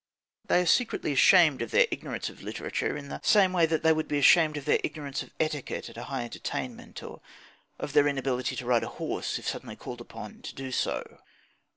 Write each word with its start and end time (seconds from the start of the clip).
They 0.47 0.59
are 0.63 0.65
secretly 0.65 1.11
ashamed 1.11 1.61
of 1.61 1.69
their 1.69 1.85
ignorance 1.91 2.27
of 2.27 2.41
literature, 2.41 2.97
in 2.97 3.09
the 3.09 3.21
same 3.23 3.53
way 3.53 3.67
as 3.67 3.81
they 3.81 3.93
would 3.93 4.07
be 4.07 4.17
ashamed 4.17 4.57
of 4.57 4.65
their 4.65 4.79
ignorance 4.83 5.21
of 5.21 5.29
etiquette 5.39 5.89
at 5.91 5.97
a 5.97 6.05
high 6.05 6.23
entertainment, 6.23 7.03
or 7.03 7.21
of 7.77 7.93
their 7.93 8.07
inability 8.07 8.55
to 8.55 8.65
ride 8.65 8.81
a 8.83 8.87
horse 8.87 9.37
if 9.37 9.47
suddenly 9.47 9.75
called 9.75 10.01
upon 10.01 10.41
to 10.41 10.55
do 10.55 10.71
so. 10.71 11.19